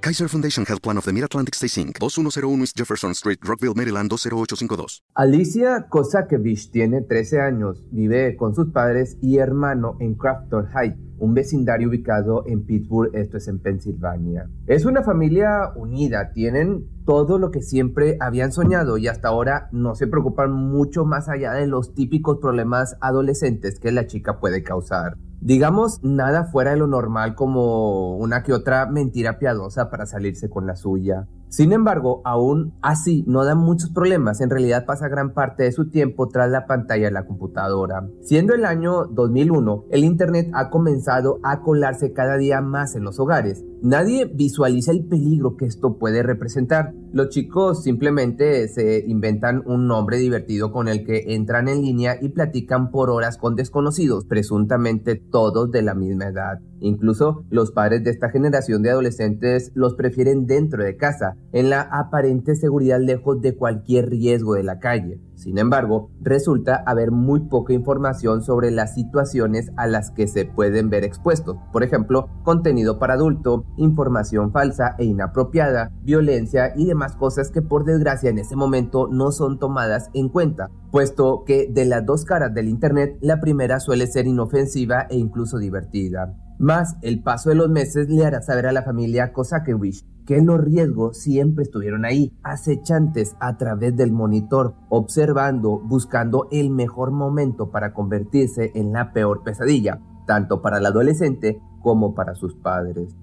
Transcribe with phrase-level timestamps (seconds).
[0.00, 4.08] Kaiser Foundation Health Plan of the Mid-Atlantic Stay Inc., 2101 East Jefferson Street, Rockville, Maryland,
[4.08, 5.02] 20852.
[5.14, 11.34] Alicia Kosakevich tiene 13 años, vive con sus padres y hermano en Crafton Heights, un
[11.34, 14.48] vecindario ubicado en Pittsburgh, esto es en Pensilvania.
[14.68, 19.96] Es una familia unida, tienen todo lo que siempre habían soñado y hasta ahora no
[19.96, 25.16] se preocupan mucho más allá de los típicos problemas adolescentes que la chica puede causar.
[25.40, 30.66] Digamos, nada fuera de lo normal como una que otra mentira piadosa para salirse con
[30.66, 31.26] la suya.
[31.48, 35.88] Sin embargo, aún así no da muchos problemas, en realidad pasa gran parte de su
[35.88, 38.06] tiempo tras la pantalla de la computadora.
[38.20, 43.18] Siendo el año 2001, el Internet ha comenzado a colarse cada día más en los
[43.18, 43.64] hogares.
[43.80, 46.92] Nadie visualiza el peligro que esto puede representar.
[47.12, 52.28] Los chicos simplemente se inventan un nombre divertido con el que entran en línea y
[52.30, 56.60] platican por horas con desconocidos, presuntamente todos de la misma edad.
[56.80, 61.82] Incluso los padres de esta generación de adolescentes los prefieren dentro de casa, en la
[61.82, 65.20] aparente seguridad lejos de cualquier riesgo de la calle.
[65.38, 70.90] Sin embargo, resulta haber muy poca información sobre las situaciones a las que se pueden
[70.90, 71.56] ver expuestos.
[71.72, 77.84] Por ejemplo, contenido para adulto, información falsa e inapropiada, violencia y demás cosas que por
[77.84, 82.52] desgracia en ese momento no son tomadas en cuenta, puesto que de las dos caras
[82.52, 86.34] del Internet, la primera suele ser inofensiva e incluso divertida.
[86.58, 90.60] Más el paso de los meses le hará saber a la familia Kosakewicz que los
[90.60, 97.94] riesgos siempre estuvieron ahí, acechantes a través del monitor, observando, buscando el mejor momento para
[97.94, 103.14] convertirse en la peor pesadilla, tanto para el adolescente como para sus padres.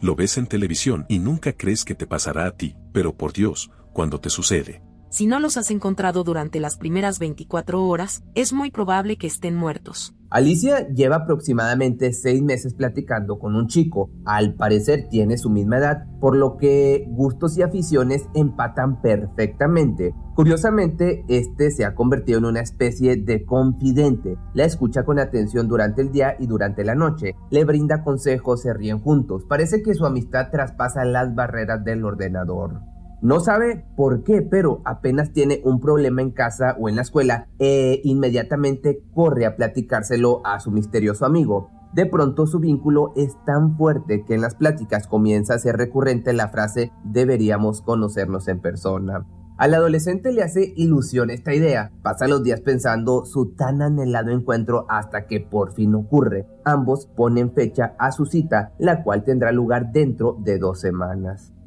[0.00, 3.70] Lo ves en televisión y nunca crees que te pasará a ti, pero por Dios,
[3.92, 8.70] cuando te sucede, si no los has encontrado durante las primeras 24 horas, es muy
[8.70, 10.14] probable que estén muertos.
[10.30, 14.10] Alicia lleva aproximadamente seis meses platicando con un chico.
[14.26, 20.14] Al parecer tiene su misma edad, por lo que gustos y aficiones empatan perfectamente.
[20.34, 24.36] Curiosamente, este se ha convertido en una especie de confidente.
[24.52, 27.34] La escucha con atención durante el día y durante la noche.
[27.50, 29.44] Le brinda consejos, se ríen juntos.
[29.48, 32.82] Parece que su amistad traspasa las barreras del ordenador.
[33.20, 37.48] No sabe por qué, pero apenas tiene un problema en casa o en la escuela
[37.58, 41.70] e inmediatamente corre a platicárselo a su misterioso amigo.
[41.92, 46.32] De pronto su vínculo es tan fuerte que en las pláticas comienza a ser recurrente
[46.32, 49.26] la frase deberíamos conocernos en persona.
[49.56, 54.86] Al adolescente le hace ilusión esta idea, pasa los días pensando su tan anhelado encuentro
[54.88, 56.46] hasta que por fin ocurre.
[56.64, 61.57] Ambos ponen fecha a su cita, la cual tendrá lugar dentro de dos semanas.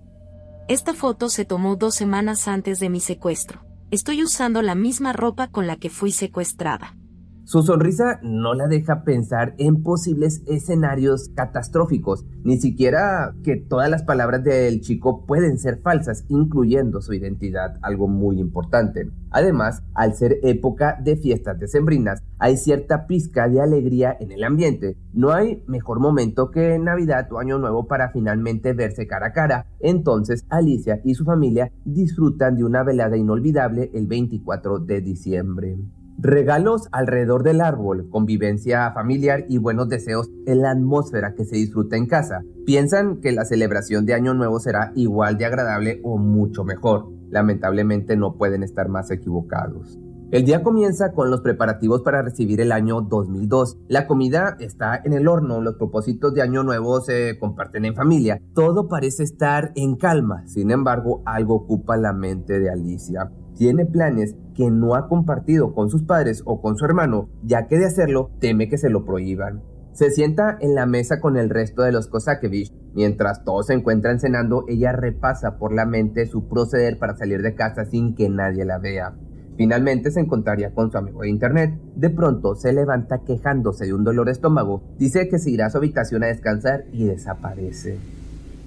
[0.72, 3.60] Esta foto se tomó dos semanas antes de mi secuestro.
[3.92, 6.96] Estoy usando la misma ropa con la que fui secuestrada.
[7.44, 14.04] Su sonrisa no la deja pensar en posibles escenarios catastróficos, ni siquiera que todas las
[14.04, 19.10] palabras del chico pueden ser falsas, incluyendo su identidad, algo muy importante.
[19.32, 24.98] Además, al ser época de fiestas decembrinas, hay cierta pizca de alegría en el ambiente.
[25.12, 29.66] No hay mejor momento que Navidad o Año Nuevo para finalmente verse cara a cara.
[29.80, 35.78] Entonces, Alicia y su familia disfrutan de una velada inolvidable el 24 de diciembre.
[36.24, 41.98] Regalos alrededor del árbol, convivencia familiar y buenos deseos en la atmósfera que se disfruta
[41.98, 42.44] en casa.
[42.64, 47.08] Piensan que la celebración de Año Nuevo será igual de agradable o mucho mejor.
[47.32, 49.98] Lamentablemente no pueden estar más equivocados.
[50.30, 53.80] El día comienza con los preparativos para recibir el año 2002.
[53.88, 58.40] La comida está en el horno, los propósitos de año nuevo se comparten en familia.
[58.54, 60.46] Todo parece estar en calma.
[60.46, 63.32] Sin embargo, algo ocupa la mente de Alicia.
[63.56, 67.78] Tiene planes que no ha compartido con sus padres o con su hermano, ya que
[67.78, 69.62] de hacerlo teme que se lo prohíban.
[69.94, 72.74] Se sienta en la mesa con el resto de los Kosakevich.
[72.94, 77.56] Mientras todos se encuentran cenando, ella repasa por la mente su proceder para salir de
[77.56, 79.16] casa sin que nadie la vea.
[79.58, 81.78] Finalmente se encontraría con su amigo de internet.
[81.96, 84.82] De pronto se levanta quejándose de un dolor de estómago.
[84.98, 88.21] Dice que se irá a su habitación a descansar y desaparece.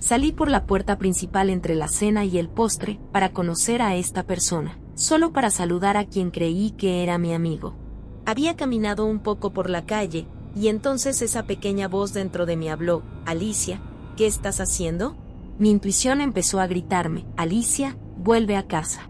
[0.04, 4.24] Salí por la puerta principal entre la cena y el postre para conocer a esta
[4.24, 7.74] persona, solo para saludar a quien creí que era mi amigo.
[8.26, 12.68] Había caminado un poco por la calle, y entonces esa pequeña voz dentro de mí
[12.68, 13.80] habló, Alicia,
[14.14, 15.16] ¿qué estás haciendo?
[15.58, 19.08] Mi intuición empezó a gritarme, Alicia, vuelve a casa.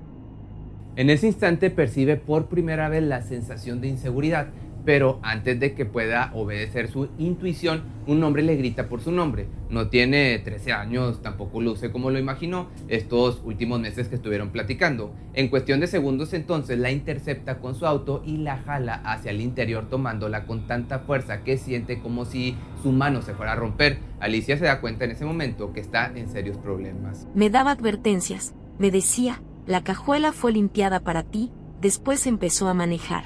[0.94, 4.50] En ese instante percibe por primera vez la sensación de inseguridad,
[4.84, 9.46] pero antes de que pueda obedecer su intuición, un hombre le grita por su nombre.
[9.70, 15.14] No tiene 13 años, tampoco luce como lo imaginó estos últimos meses que estuvieron platicando.
[15.32, 19.40] En cuestión de segundos entonces la intercepta con su auto y la jala hacia el
[19.40, 23.98] interior tomándola con tanta fuerza que siente como si su mano se fuera a romper.
[24.20, 27.26] Alicia se da cuenta en ese momento que está en serios problemas.
[27.34, 31.50] Me daba advertencias, me decía, la cajuela fue limpiada para ti,
[31.81, 33.25] después empezó a manejar.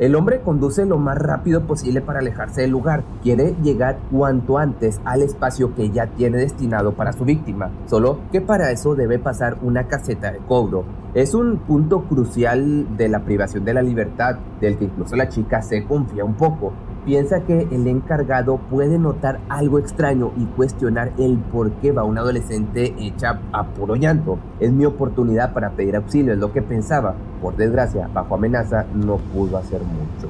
[0.00, 3.04] El hombre conduce lo más rápido posible para alejarse del lugar.
[3.22, 8.40] Quiere llegar cuanto antes al espacio que ya tiene destinado para su víctima, solo que
[8.40, 10.86] para eso debe pasar una caseta de cobro.
[11.12, 15.60] Es un punto crucial de la privación de la libertad, del que incluso la chica
[15.60, 16.72] se confía un poco
[17.04, 22.18] piensa que el encargado puede notar algo extraño y cuestionar el por qué va un
[22.18, 24.38] adolescente hecha a puro llanto.
[24.58, 27.14] Es mi oportunidad para pedir auxilio, es lo que pensaba.
[27.40, 30.28] Por desgracia, bajo amenaza, no pudo hacer mucho.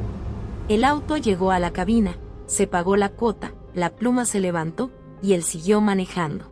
[0.69, 4.91] El auto llegó a la cabina, se pagó la cuota, la pluma se levantó
[5.23, 6.47] y él siguió manejando.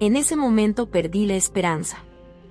[0.00, 1.98] En ese momento perdí la esperanza.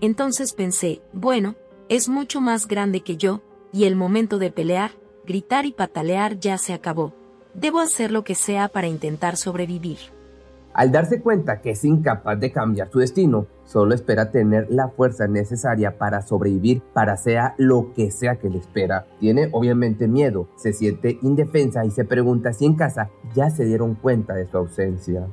[0.02, 1.56] Entonces pensé, bueno,
[1.90, 3.42] es mucho más grande que yo,
[3.72, 4.92] y el momento de pelear
[5.25, 7.14] gritar y patalear ya se acabó.
[7.54, 9.98] Debo hacer lo que sea para intentar sobrevivir.
[10.74, 15.28] Al darse cuenta que es incapaz de cambiar su destino, solo espera tener la fuerza
[15.28, 19.06] necesaria para sobrevivir, para sea lo que sea que le espera.
[19.20, 23.94] Tiene obviamente miedo, se siente indefensa y se pregunta si en casa ya se dieron
[23.94, 25.28] cuenta de su ausencia.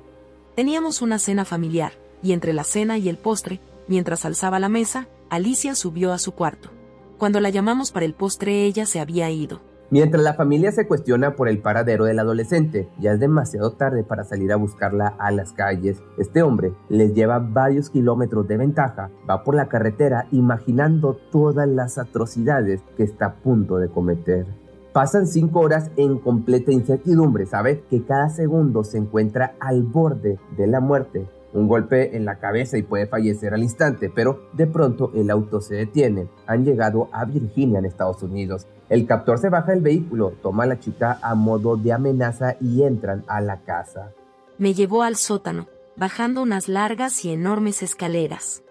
[0.54, 1.92] Teníamos una cena familiar,
[2.22, 6.32] y entre la cena y el postre, mientras alzaba la mesa, Alicia subió a su
[6.32, 6.68] cuarto.
[7.16, 9.62] Cuando la llamamos para el postre ella se había ido.
[9.92, 14.22] Mientras la familia se cuestiona por el paradero del adolescente, ya es demasiado tarde para
[14.22, 16.00] salir a buscarla a las calles.
[16.16, 21.98] Este hombre les lleva varios kilómetros de ventaja, va por la carretera imaginando todas las
[21.98, 24.46] atrocidades que está a punto de cometer.
[24.92, 30.66] Pasan cinco horas en completa incertidumbre, sabe que cada segundo se encuentra al borde de
[30.68, 35.10] la muerte un golpe en la cabeza y puede fallecer al instante, pero de pronto
[35.14, 36.28] el auto se detiene.
[36.46, 38.68] Han llegado a Virginia en Estados Unidos.
[38.90, 42.82] El captor se baja del vehículo, toma a la chica a modo de amenaza y
[42.82, 44.12] entran a la casa.
[44.58, 48.64] Me llevó al sótano, bajando unas largas y enormes escaleras.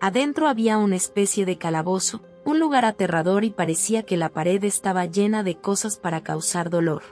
[0.00, 5.06] Adentro había una especie de calabozo, un lugar aterrador y parecía que la pared estaba
[5.06, 7.02] llena de cosas para causar dolor.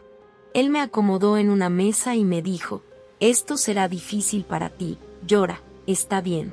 [0.54, 2.82] Él me acomodó en una mesa y me dijo,
[3.20, 4.98] esto será difícil para ti.
[5.24, 6.52] Llora, está bien.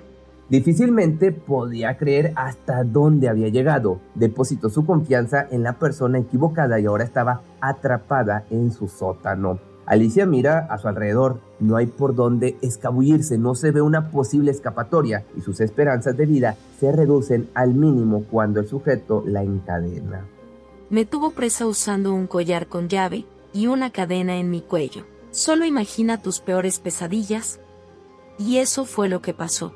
[0.52, 4.02] Difícilmente podía creer hasta dónde había llegado.
[4.16, 9.60] Depositó su confianza en la persona equivocada y ahora estaba atrapada en su sótano.
[9.86, 14.52] Alicia mira a su alrededor, no hay por dónde escabullirse, no se ve una posible
[14.52, 20.26] escapatoria y sus esperanzas de vida se reducen al mínimo cuando el sujeto la encadena.
[20.90, 25.06] Me tuvo presa usando un collar con llave y una cadena en mi cuello.
[25.32, 27.62] Solo imagina tus peores pesadillas.
[28.38, 29.72] Y eso fue lo que pasó.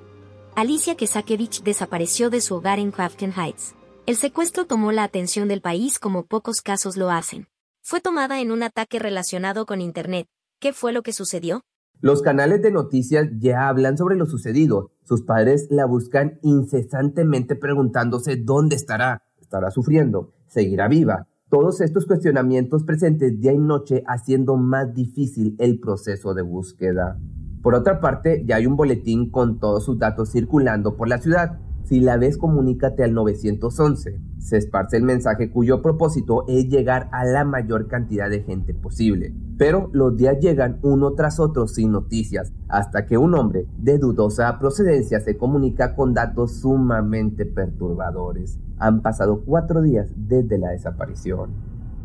[0.56, 3.76] Alicia Kesakevich desapareció de su hogar en Crafton Heights.
[4.06, 7.48] El secuestro tomó la atención del país como pocos casos lo hacen.
[7.82, 10.28] Fue tomada en un ataque relacionado con Internet.
[10.62, 11.64] ¿Qué fue lo que sucedió?
[12.00, 14.92] Los canales de noticias ya hablan sobre lo sucedido.
[15.04, 19.24] Sus padres la buscan incesantemente preguntándose dónde estará.
[19.42, 20.34] ¿Estará sufriendo?
[20.48, 21.28] ¿Seguirá viva?
[21.50, 27.18] todos estos cuestionamientos presentes día y noche haciendo más difícil el proceso de búsqueda.
[27.66, 31.58] Por otra parte, ya hay un boletín con todos sus datos circulando por la ciudad.
[31.84, 34.20] Si la ves, comunícate al 911.
[34.38, 39.34] Se esparce el mensaje cuyo propósito es llegar a la mayor cantidad de gente posible.
[39.58, 44.60] Pero los días llegan uno tras otro sin noticias, hasta que un hombre de dudosa
[44.60, 48.60] procedencia se comunica con datos sumamente perturbadores.
[48.78, 51.50] Han pasado cuatro días desde la desaparición.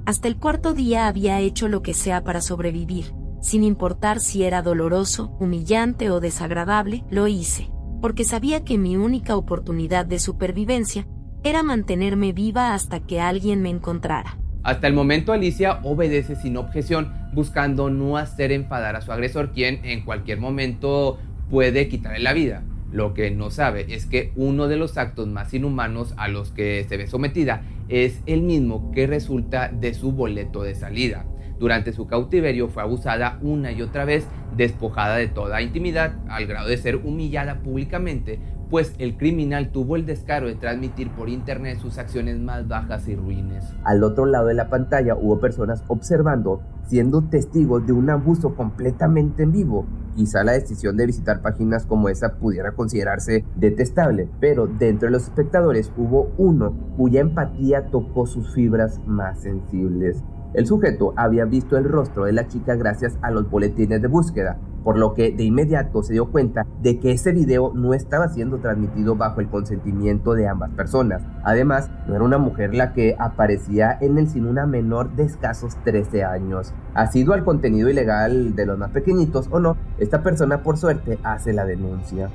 [0.06, 4.62] Hasta el cuarto día había hecho lo que sea para sobrevivir, sin importar si era
[4.62, 7.70] doloroso, humillante o desagradable, lo hice,
[8.00, 11.06] porque sabía que mi única oportunidad de supervivencia
[11.42, 14.38] era mantenerme viva hasta que alguien me encontrara.
[14.62, 19.84] Hasta el momento Alicia obedece sin objeción, buscando no hacer enfadar a su agresor, quien
[19.84, 21.18] en cualquier momento
[21.48, 22.62] puede quitarle la vida.
[22.92, 26.84] Lo que no sabe es que uno de los actos más inhumanos a los que
[26.88, 31.24] se ve sometida es el mismo que resulta de su boleto de salida.
[31.60, 34.26] Durante su cautiverio fue abusada una y otra vez,
[34.56, 38.38] despojada de toda intimidad, al grado de ser humillada públicamente,
[38.70, 43.14] pues el criminal tuvo el descaro de transmitir por internet sus acciones más bajas y
[43.14, 43.66] ruines.
[43.84, 49.42] Al otro lado de la pantalla hubo personas observando, siendo testigos de un abuso completamente
[49.42, 49.84] en vivo.
[50.16, 55.24] Quizá la decisión de visitar páginas como esa pudiera considerarse detestable, pero dentro de los
[55.24, 60.22] espectadores hubo uno cuya empatía tocó sus fibras más sensibles.
[60.52, 64.58] El sujeto había visto el rostro de la chica gracias a los boletines de búsqueda,
[64.82, 68.58] por lo que de inmediato se dio cuenta de que ese video no estaba siendo
[68.58, 71.22] transmitido bajo el consentimiento de ambas personas.
[71.44, 75.76] Además, no era una mujer la que aparecía en el sin una menor de escasos
[75.84, 76.74] 13 años.
[77.12, 81.52] sido al contenido ilegal de los más pequeñitos o no, esta persona por suerte hace
[81.52, 82.28] la denuncia.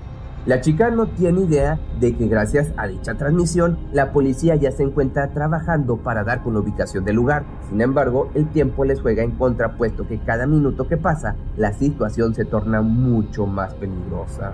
[0.45, 4.83] La chica no tiene idea de que gracias a dicha transmisión, la policía ya se
[4.83, 7.45] encuentra trabajando para dar con la ubicación del lugar.
[7.67, 11.73] Sin embargo, el tiempo les juega en contra puesto que cada minuto que pasa, la
[11.73, 14.53] situación se torna mucho más peligrosa.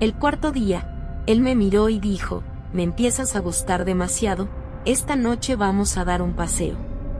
[0.00, 2.42] El cuarto día, él me miró y dijo,
[2.72, 4.48] me empiezas a gustar demasiado,
[4.86, 6.76] esta noche vamos a dar un paseo.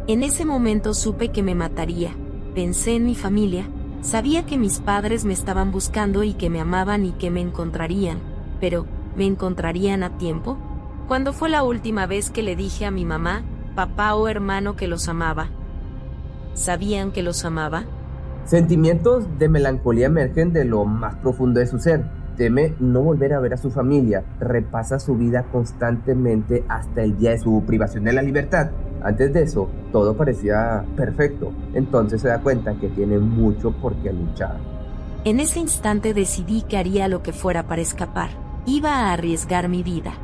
[0.08, 2.10] En ese momento supe que me mataría,
[2.54, 3.68] pensé en mi familia,
[4.00, 8.18] Sabía que mis padres me estaban buscando y que me amaban y que me encontrarían,
[8.60, 8.86] pero,
[9.16, 10.56] ¿me encontrarían a tiempo?
[11.08, 13.42] ¿Cuándo fue la última vez que le dije a mi mamá,
[13.74, 15.48] papá o hermano que los amaba?
[16.54, 17.86] ¿Sabían que los amaba?
[18.44, 22.04] Sentimientos de melancolía emergen de lo más profundo de su ser.
[22.36, 27.32] Teme no volver a ver a su familia, repasa su vida constantemente hasta el día
[27.32, 28.70] de su privación de la libertad
[29.02, 34.12] antes de eso, todo parecía perfecto, entonces se da cuenta que tiene mucho por qué
[34.12, 34.56] luchar.
[35.24, 38.30] En ese instante decidí que haría lo que fuera para escapar.
[38.66, 40.14] Iba a arriesgar mi vida.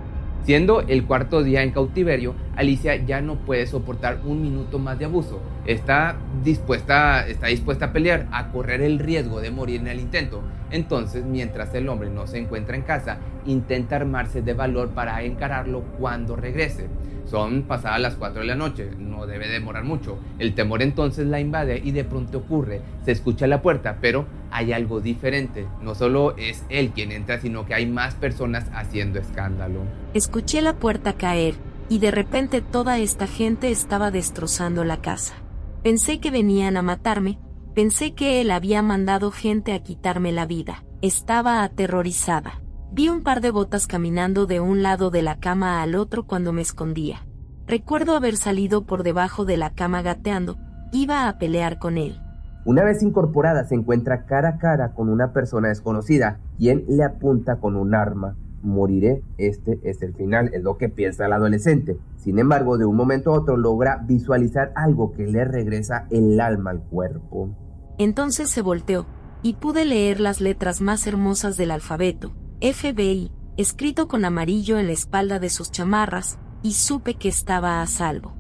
[0.45, 5.07] Siendo el cuarto día en cautiverio, Alicia ya no puede soportar un minuto más de
[5.07, 5.41] abuso.
[5.65, 10.43] Está dispuesta, está dispuesta a pelear, a correr el riesgo de morir en el intento.
[10.71, 15.83] Entonces, mientras el hombre no se encuentra en casa, intenta armarse de valor para encararlo
[15.99, 16.89] cuando regrese.
[17.27, 20.19] Son pasadas las 4 de la noche, no debe demorar mucho.
[20.39, 22.83] El temor entonces la invade y de pronto ocurre.
[23.05, 25.67] Se escucha la puerta, pero hay algo diferente.
[25.81, 29.81] No solo es él quien entra, sino que hay más personas haciendo escándalo.
[30.13, 31.55] Escuché la puerta caer
[31.89, 35.35] y de repente toda esta gente estaba destrozando la casa.
[35.83, 37.39] Pensé que venían a matarme,
[37.75, 40.85] pensé que él había mandado gente a quitarme la vida.
[41.03, 42.64] Estaba aterrorizada.
[42.97, 46.53] Vi un par de botas caminando de un lado de la cama al otro cuando
[46.53, 47.27] me escondía.
[47.67, 50.59] Recuerdo haber salido por debajo de la cama gateando,
[50.93, 52.21] iba a pelear con él.
[52.65, 57.57] Una vez incorporada se encuentra cara a cara con una persona desconocida, quien le apunta
[57.57, 58.37] con un arma.
[58.63, 61.99] Moriré, este es el final, es lo que piensa el adolescente.
[62.17, 66.71] Sin embargo, de un momento a otro logra visualizar algo que le regresa el alma
[66.71, 67.51] al cuerpo.
[67.99, 69.05] Entonces se volteó,
[69.43, 74.93] y pude leer las letras más hermosas del alfabeto, FBI, escrito con amarillo en la
[74.93, 78.35] espalda de sus chamarras, y supe que estaba a salvo.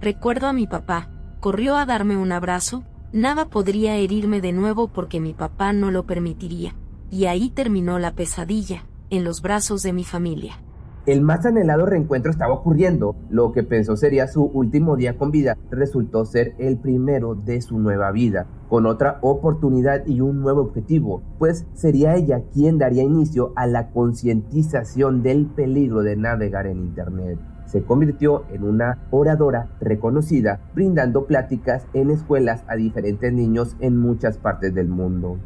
[0.00, 1.10] Recuerdo a mi papá,
[1.40, 6.06] corrió a darme un abrazo, nada podría herirme de nuevo porque mi papá no lo
[6.06, 6.76] permitiría,
[7.10, 10.62] y ahí terminó la pesadilla, en los brazos de mi familia.
[11.10, 13.16] El más anhelado reencuentro estaba ocurriendo.
[13.30, 17.80] Lo que pensó sería su último día con vida resultó ser el primero de su
[17.80, 23.52] nueva vida, con otra oportunidad y un nuevo objetivo, pues sería ella quien daría inicio
[23.56, 27.40] a la concientización del peligro de navegar en Internet.
[27.66, 34.38] Se convirtió en una oradora reconocida, brindando pláticas en escuelas a diferentes niños en muchas
[34.38, 35.38] partes del mundo.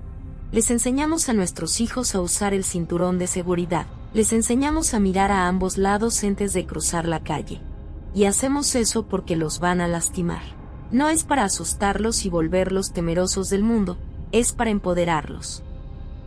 [0.55, 5.33] Les enseñamos a nuestros hijos a usar el cinturón de seguridad les enseñamos a mirar
[5.33, 7.61] a ambos lados antes de cruzar la calle.
[8.15, 10.43] Y hacemos eso porque los van a lastimar.
[10.93, 13.99] No es para asustarlos y volverlos temerosos del mundo,
[14.31, 15.65] es para empoderarlos.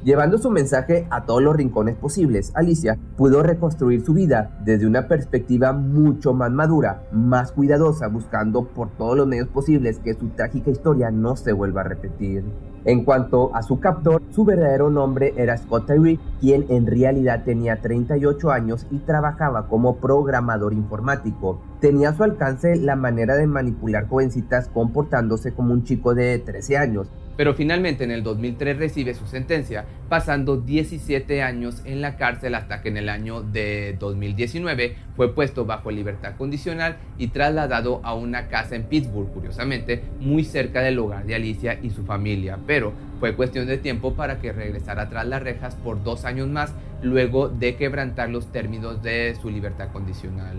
[0.03, 5.07] Llevando su mensaje a todos los rincones posibles, Alicia pudo reconstruir su vida desde una
[5.07, 10.71] perspectiva mucho más madura, más cuidadosa, buscando por todos los medios posibles que su trágica
[10.71, 12.43] historia no se vuelva a repetir.
[12.87, 17.81] En cuanto a su captor, su verdadero nombre era Scott Tyree, quien en realidad tenía
[17.81, 21.59] 38 años y trabajaba como programador informático.
[21.81, 26.77] Tenía a su alcance la manera de manipular jovencitas comportándose como un chico de 13
[26.77, 32.55] años, pero finalmente en el 2003 recibe su sentencia, pasando 17 años en la cárcel
[32.55, 38.15] hasta que en el año de 2019 fue puesto bajo libertad condicional y trasladado a
[38.15, 42.93] una casa en Pittsburgh, curiosamente, muy cerca del hogar de Alicia y su familia, pero
[43.19, 47.49] fue cuestión de tiempo para que regresara tras las rejas por dos años más, luego
[47.49, 50.57] de quebrantar los términos de su libertad condicional.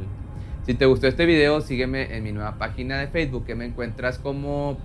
[0.64, 4.18] Si te gustó este video, sígueme en mi nueva página de Facebook que me encuentras
[4.18, 4.76] como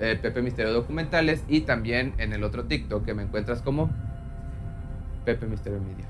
[0.00, 3.90] eh, Pepe Misterio Documentales y también en el otro TikTok que me encuentras como
[5.24, 6.09] Pepe Misterio Media.